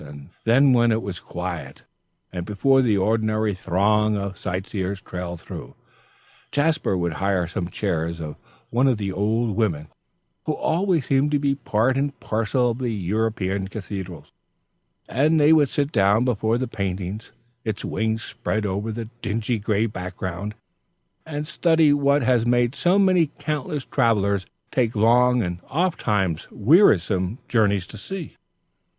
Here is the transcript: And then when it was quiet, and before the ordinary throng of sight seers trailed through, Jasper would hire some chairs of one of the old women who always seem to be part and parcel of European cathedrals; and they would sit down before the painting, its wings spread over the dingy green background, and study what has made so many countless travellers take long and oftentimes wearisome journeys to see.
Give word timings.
And 0.03 0.29
then 0.45 0.73
when 0.73 0.91
it 0.91 1.03
was 1.03 1.19
quiet, 1.19 1.83
and 2.33 2.43
before 2.43 2.81
the 2.81 2.97
ordinary 2.97 3.53
throng 3.53 4.17
of 4.17 4.35
sight 4.35 4.65
seers 4.65 4.99
trailed 4.99 5.41
through, 5.41 5.75
Jasper 6.51 6.97
would 6.97 7.13
hire 7.13 7.45
some 7.45 7.67
chairs 7.69 8.19
of 8.19 8.35
one 8.71 8.87
of 8.87 8.97
the 8.97 9.11
old 9.13 9.55
women 9.55 9.89
who 10.47 10.55
always 10.55 11.05
seem 11.05 11.29
to 11.29 11.37
be 11.37 11.53
part 11.53 11.97
and 11.99 12.19
parcel 12.19 12.71
of 12.71 12.81
European 12.81 13.67
cathedrals; 13.67 14.31
and 15.07 15.39
they 15.39 15.53
would 15.53 15.69
sit 15.69 15.91
down 15.91 16.25
before 16.25 16.57
the 16.57 16.67
painting, 16.67 17.21
its 17.63 17.85
wings 17.85 18.23
spread 18.23 18.65
over 18.65 18.91
the 18.91 19.05
dingy 19.21 19.59
green 19.59 19.89
background, 19.89 20.55
and 21.27 21.45
study 21.45 21.93
what 21.93 22.23
has 22.23 22.43
made 22.43 22.73
so 22.73 22.97
many 22.97 23.27
countless 23.37 23.85
travellers 23.85 24.47
take 24.71 24.95
long 24.95 25.43
and 25.43 25.59
oftentimes 25.69 26.47
wearisome 26.49 27.37
journeys 27.47 27.85
to 27.85 27.99
see. 27.99 28.35